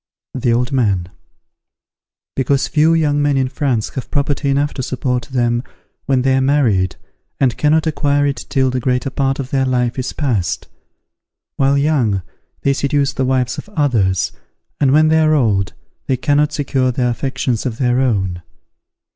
The 0.33 0.51
Old 0.51 0.71
Man. 0.71 1.09
Because 2.35 2.67
few 2.67 2.95
young 2.95 3.21
men 3.21 3.37
in 3.37 3.47
France 3.49 3.89
have 3.89 4.09
property 4.09 4.49
enough 4.49 4.73
to 4.73 4.81
support 4.81 5.27
them 5.31 5.61
when 6.07 6.23
they 6.23 6.35
are 6.35 6.41
married, 6.41 6.95
and 7.39 7.55
cannot 7.55 7.85
acquire 7.85 8.25
it 8.25 8.47
till 8.49 8.71
the 8.71 8.79
greater 8.79 9.11
part 9.11 9.37
of 9.37 9.51
their 9.51 9.63
life 9.63 9.99
is 9.99 10.11
passed. 10.11 10.67
While 11.55 11.77
young, 11.77 12.23
they 12.63 12.73
seduce 12.73 13.13
the 13.13 13.25
wives 13.25 13.59
of 13.59 13.69
others, 13.77 14.31
and 14.79 14.91
when 14.91 15.09
they 15.09 15.19
are 15.19 15.35
old, 15.35 15.73
they 16.07 16.17
cannot 16.17 16.51
secure 16.51 16.91
the 16.91 17.07
affections 17.07 17.67
of 17.67 17.77
their 17.77 17.99
own. 17.99 18.41